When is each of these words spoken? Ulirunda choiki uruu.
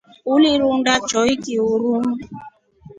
Ulirunda 0.33 0.91
choiki 1.09 1.53
uruu. 1.71 2.05